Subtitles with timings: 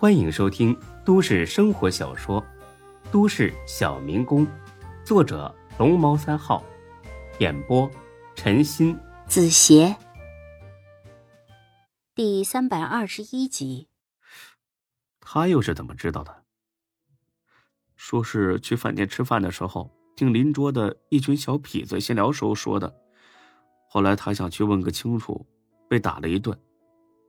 [0.00, 0.74] 欢迎收听
[1.04, 2.40] 都市生活小说
[3.12, 4.46] 《都市小民工》，
[5.04, 6.64] 作者龙猫三号，
[7.38, 7.86] 演播
[8.34, 9.94] 陈鑫、子邪，
[12.14, 13.88] 第三百二十一集。
[15.20, 16.44] 他又是怎么知道的？
[17.94, 22.90] 说是去饭店吃饭的时候，听邻桌的一群小痞子闲聊时候说的。
[23.86, 25.46] 后来他想去问个清楚，
[25.90, 26.58] 被打了一顿，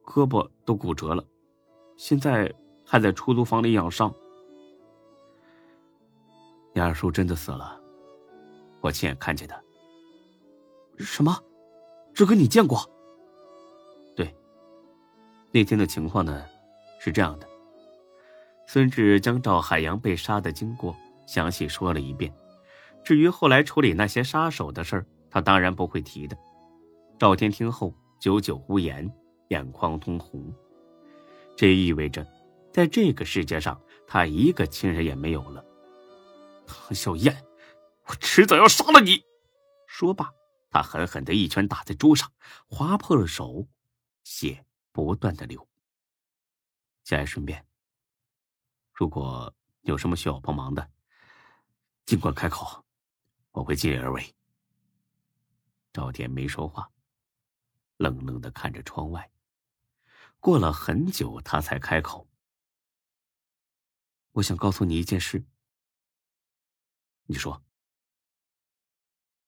[0.05, 1.21] 胳膊都骨折了，
[1.97, 2.49] 现在
[2.91, 4.13] 还在出租房里养伤。
[6.73, 7.79] 你二叔真的死了，
[8.81, 9.63] 我亲眼看见的。
[10.97, 11.33] 什么？
[12.13, 12.80] 这个你见过？
[14.13, 14.35] 对。
[15.53, 16.45] 那天的情况呢，
[16.99, 17.47] 是这样的。
[18.67, 20.94] 孙志将赵海洋被杀的经过
[21.25, 22.30] 详细说了一遍，
[23.05, 26.38] 至于后来处理那些杀手的事儿，他当然不会提的。
[27.17, 29.09] 赵天听后久久无言，
[29.47, 30.53] 眼眶通红。
[31.55, 32.27] 这意味着，
[32.71, 35.63] 在这个世界上，他一个亲人也没有了。
[36.66, 37.45] 唐小燕，
[38.05, 39.23] 我迟早要杀了你！
[39.88, 40.33] 说罢，
[40.69, 42.31] 他狠狠的一拳打在桌上，
[42.67, 43.67] 划破了手，
[44.23, 45.67] 血不断的流。
[47.03, 47.66] 节哀顺变。
[48.94, 50.89] 如果有什么需要帮忙的，
[52.05, 52.86] 尽管开口，
[53.52, 54.33] 我会尽力而为。
[55.92, 56.89] 赵天没说话，
[57.97, 59.30] 冷冷的看着窗外。
[60.39, 62.25] 过了很久，他才开口
[64.33, 65.43] ：“我想告诉你一件事。
[67.25, 67.63] 你说，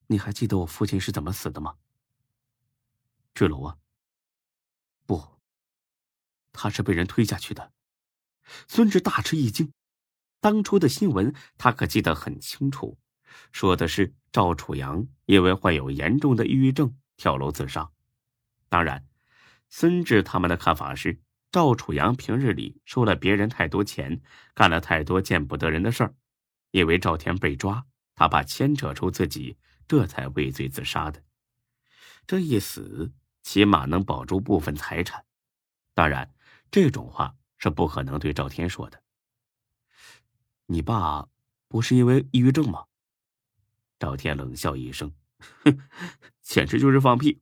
[0.08, 1.78] 你还记得我父亲是怎么死的吗？
[3.34, 3.78] 坠楼啊？
[5.06, 5.40] 不，
[6.52, 7.72] 他是被人推下去的。”
[8.68, 9.74] 孙志大吃一惊，
[10.42, 13.00] 当初的新闻他可记得很清楚，
[13.54, 17.90] 说的是赵楚阳因为患有严重的抑郁症跳楼自杀。
[18.68, 19.08] 当然，
[19.70, 21.22] 孙志他们的看法是
[21.54, 24.22] 赵楚阳平日里收了别人太多钱，
[24.54, 26.14] 干了太多见不得人的事儿，
[26.72, 31.24] 因为赵天被抓，他怕牵扯出自己，这才畏罪自杀的。
[32.28, 33.14] 这一死，
[33.44, 35.24] 起码能保住部分财产。
[35.94, 36.36] 当然，
[36.70, 37.34] 这种话。
[37.56, 39.02] 是不可能对赵天说的。
[40.66, 41.30] 你爸
[41.70, 42.88] 不是因为抑郁症吗？
[43.98, 45.14] 赵天冷笑一声，
[45.64, 45.80] 哼，
[46.42, 47.42] 简直就是放屁。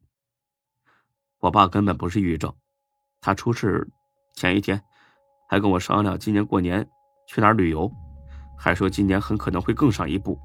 [1.40, 2.56] 我爸根本不是抑郁症，
[3.19, 3.90] 他出事
[4.34, 4.81] 前一天
[5.47, 6.88] 还跟我商量今年过年
[7.28, 7.92] 去哪儿旅游，
[8.58, 10.40] 还说今年很可能会更上一步，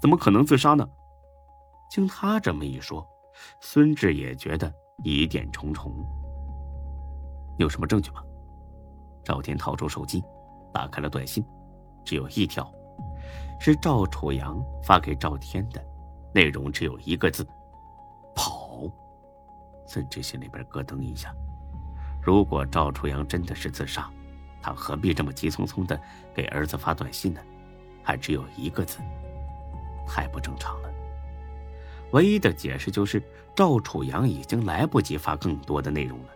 [0.00, 0.86] 怎么可能自杀呢？
[1.90, 3.06] 经他这么一说，
[3.60, 4.72] 孙志也觉得
[5.04, 5.92] 疑点重重。
[7.58, 8.22] 有什么证据吗？
[9.24, 10.22] 赵天掏出手机，
[10.72, 11.44] 打开了短信，
[12.04, 12.70] 只有一条，
[13.58, 15.84] 是赵楚阳发给赵天的，
[16.34, 17.46] 内容只有一个字：
[18.34, 18.82] 跑。
[19.86, 21.34] 孙志心里边咯噔一下，
[22.28, 24.06] 如果赵楚阳真的是自杀，
[24.60, 25.98] 他何必这么急匆匆的
[26.34, 27.40] 给儿子发短信呢？
[28.02, 28.98] 还只有一个字，
[30.06, 30.90] 太不正常了。
[32.12, 33.22] 唯一的解释就是
[33.56, 36.28] 赵楚阳已经来不及发更多的内容了，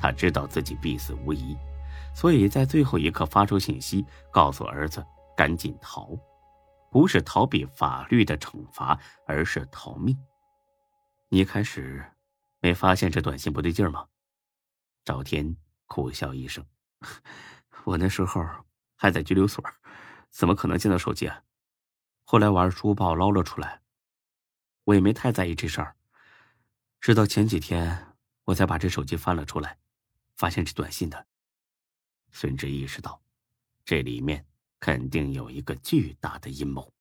[0.00, 1.56] 他知道自己必死无疑。
[2.12, 5.06] 所以在最后一刻发出信息，告诉儿子
[5.36, 6.08] 赶紧逃，
[6.90, 10.18] 不是逃避法律的惩罚，而是逃命。
[11.28, 12.04] 你一开始
[12.60, 14.04] 没发现这短信不对劲吗？
[15.04, 16.64] 赵天苦笑一声
[17.84, 18.44] ：“我那时候
[18.94, 19.64] 还在拘留所，
[20.30, 21.42] 怎么可能见到手机啊？
[22.24, 23.82] 后来玩书把我捞了出来，
[24.84, 25.96] 我也没太在意这事儿。
[27.00, 28.14] 直到前几天，
[28.44, 29.78] 我才把这手机翻了出来，
[30.36, 31.26] 发现这短信的。”
[32.30, 33.20] 孙志意识到，
[33.84, 34.46] 这里面
[34.78, 36.94] 肯定有一个巨大的阴谋。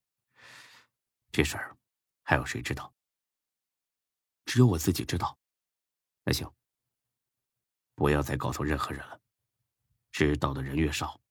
[1.31, 1.77] 这事儿
[2.23, 2.93] 还有谁知道？
[4.43, 5.37] 只有我自己知道。
[6.25, 6.51] 那行，
[8.01, 9.19] 不要再告诉任何人了。
[10.11, 11.21] 知道的人越少，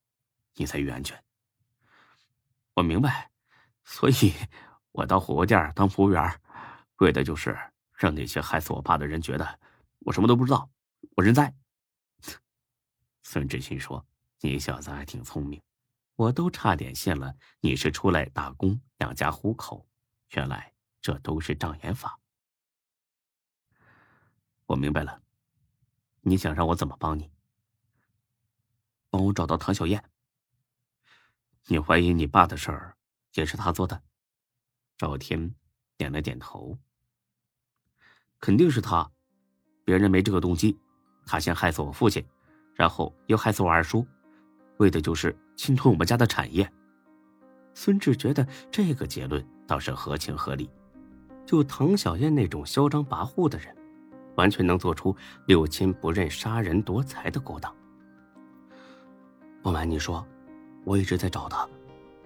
[0.53, 1.21] 你才越安全。
[2.75, 3.29] 我明白，
[3.83, 4.33] 所以
[4.93, 6.41] 我到火锅店当服务员，
[6.99, 7.59] 为的就是
[7.93, 9.59] 让那些害死我爸的人觉得
[9.99, 10.69] 我什么都不知道，
[11.17, 11.53] 我人在。
[13.21, 14.07] 孙志新说
[14.39, 15.61] ：“你小子还挺聪明，
[16.15, 19.85] 我都差点信了你是出来打工养家糊口，
[20.29, 22.17] 原来这都是障眼法。”
[24.67, 25.21] 我明白了，
[26.21, 27.29] 你想让我怎么帮你？
[29.09, 30.03] 帮我找到唐小燕。
[31.67, 32.95] 你怀疑你爸的事儿
[33.33, 34.01] 也是他做的？
[34.97, 35.53] 赵天
[35.97, 36.77] 点了点头。
[38.39, 39.11] 肯定是他，
[39.83, 40.77] 别人没这个动机，
[41.25, 42.25] 他先害死我父亲。
[42.73, 44.07] 然后又害死我二叔，
[44.77, 46.71] 为的就是侵吞我们家的产业。
[47.75, 50.69] 孙志觉得这个结论倒是合情合理。
[51.45, 53.75] 就唐小燕那种嚣张跋扈的人，
[54.35, 55.15] 完全能做出
[55.47, 57.73] 六亲不认、杀人夺财的勾当。
[59.61, 60.25] 不瞒你说，
[60.83, 61.67] 我一直在找他，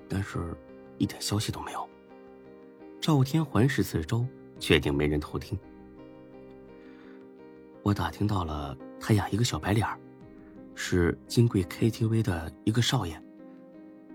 [0.08, 0.56] 但是
[0.98, 1.90] 一点消息都没有。
[3.02, 4.26] 赵天环视四周，
[4.60, 5.58] 确定没人偷听。
[7.84, 9.88] 我打听到了，他养一个小白脸
[10.74, 13.22] 是金贵 KTV 的一个少爷，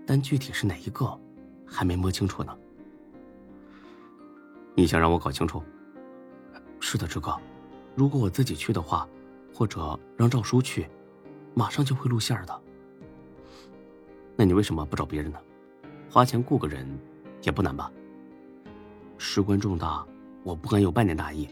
[0.05, 1.17] 但具体是哪一个，
[1.65, 2.57] 还没摸清楚呢。
[4.75, 5.63] 你想让我搞清楚？
[6.79, 7.39] 是的，志哥，
[7.95, 9.07] 如果我自己去的话，
[9.53, 10.89] 或者让赵叔去，
[11.53, 12.61] 马上就会露馅的。
[14.35, 15.39] 那你为什么不找别人呢？
[16.09, 16.87] 花钱雇个人
[17.41, 17.91] 也不难吧？
[19.17, 20.05] 事关重大，
[20.43, 21.49] 我不敢有半点大意。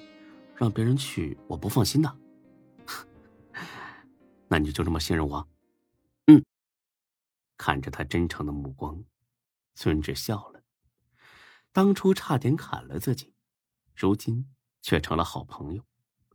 [0.56, 2.14] 让别人去，我不放心呐。
[4.50, 5.48] 那你就这么信任我？
[6.28, 6.44] 嗯。
[7.58, 9.02] 看着他真诚的目光，
[9.76, 10.62] 孙志笑了。
[11.72, 13.34] 当初差点砍了自己，
[13.96, 14.50] 如今
[14.82, 15.84] 却成了好朋友。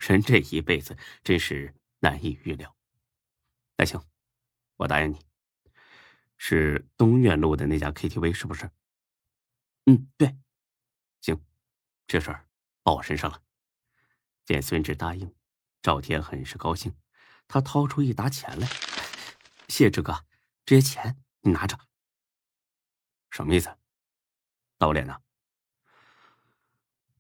[0.07, 2.77] 人这一辈子真是难以预料。
[3.77, 4.03] 那行，
[4.77, 5.19] 我答应你。
[6.37, 8.71] 是东苑路的那家 KTV 是不是？
[9.87, 10.37] 嗯，对。
[11.21, 11.41] 行，
[12.07, 12.47] 这事儿
[12.83, 13.43] 报我身上了。
[14.45, 15.35] 见孙志答应，
[15.81, 16.95] 赵天很是高兴，
[17.49, 18.69] 他掏出一沓钱来，
[19.69, 20.27] 谢志哥，
[20.67, 21.79] 这些钱你拿着。
[23.31, 23.75] 什么意思？
[24.77, 25.19] 打我脸呢？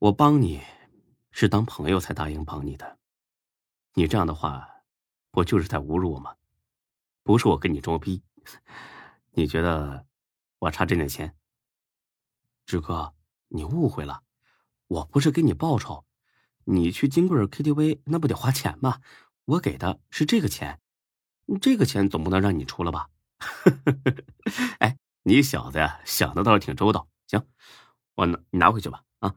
[0.00, 0.60] 我帮你，
[1.36, 2.96] 是当朋友才答应帮你的。
[3.94, 4.84] 你这样的话，
[5.32, 6.36] 不就是在侮辱我吗？
[7.24, 8.22] 不是我跟你装逼，
[9.32, 10.06] 你觉得
[10.60, 11.34] 我差这点钱？
[12.64, 13.14] 志哥，
[13.48, 14.22] 你误会了，
[14.86, 16.04] 我不是给你报酬。
[16.66, 19.00] 你去金贵 KTV 那不得花钱吗？
[19.46, 20.80] 我给的是这个钱，
[21.60, 23.10] 这个钱总不能让你出了吧？
[24.78, 27.08] 哎，你小子呀，想的倒是挺周到。
[27.26, 27.44] 行，
[28.14, 29.02] 我拿你拿回去吧。
[29.18, 29.34] 啊，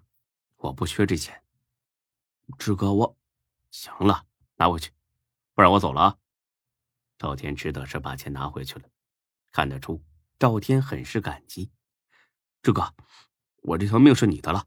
[0.58, 1.42] 我不缺这钱。
[2.58, 3.18] 志哥，我
[3.72, 4.24] 行了，
[4.56, 4.92] 拿回去，
[5.54, 6.18] 不然我走了啊。
[7.18, 8.88] 赵天只得是把钱拿回去了。
[9.52, 10.02] 看得出
[10.38, 11.70] 赵天很是感激。
[12.62, 12.94] 志哥，
[13.64, 14.64] 我这条命是你的了，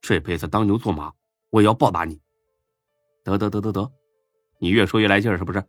[0.00, 1.12] 这辈子当牛做马。
[1.50, 2.20] 我也要报答你，
[3.24, 3.92] 得得得得得，
[4.58, 5.62] 你越说越来劲儿是不是？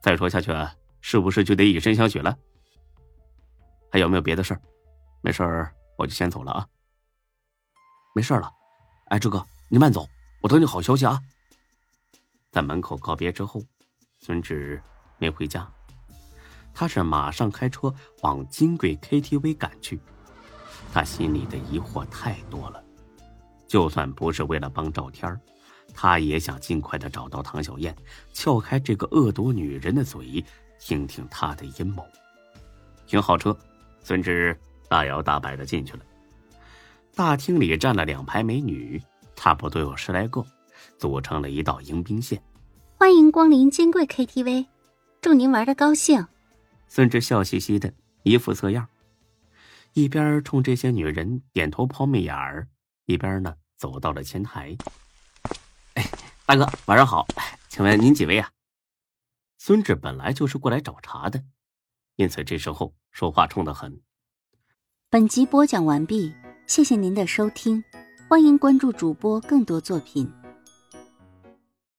[0.00, 2.36] 再说下去，啊是不是就得以身相许了？
[3.92, 4.60] 还有没有别的事儿？
[5.22, 6.68] 没事儿，我就先走了啊。
[8.14, 8.52] 没事了，
[9.06, 10.06] 哎，志哥，你慢走，
[10.44, 11.18] 我等你好消息啊。
[12.52, 13.62] 在门口告别之后，
[14.18, 14.78] 孙志
[15.16, 15.66] 没回家，
[16.74, 19.98] 他是马上开车往金贵 KTV 赶去，
[20.92, 22.84] 他心里的疑惑太多了。
[23.66, 25.34] 就算不是为了帮赵天，
[25.94, 27.96] 他也想尽快的找到唐小燕，
[28.34, 30.44] 撬开这个恶毒女人的嘴，
[30.78, 32.06] 听听她的阴谋。
[33.06, 33.56] 停好车，
[34.02, 34.54] 孙志
[34.90, 36.00] 大摇大摆的进去了。
[37.14, 39.02] 大厅里站了两排美女，
[39.36, 40.44] 差不多有十来个，
[40.98, 42.42] 组成了一道迎宾线。
[42.96, 44.66] 欢迎光临金贵 KTV，
[45.20, 46.26] 祝您玩的高兴。
[46.88, 47.92] 孙志笑嘻嘻的
[48.22, 48.88] 一副色样，
[49.92, 52.68] 一边冲这些女人点头抛媚眼儿，
[53.06, 53.54] 一边呢。
[53.76, 54.74] 走到了前台，
[55.94, 56.08] 哎，
[56.46, 57.26] 大哥，晚上好，
[57.68, 58.48] 请问您几位啊？
[59.58, 61.42] 孙志本来就是过来找茬的，
[62.16, 64.00] 因此这时候说话冲得很。
[65.10, 66.32] 本集播讲完毕，
[66.66, 67.84] 谢谢您的收听，
[68.26, 70.26] 欢迎关注主播更多作品。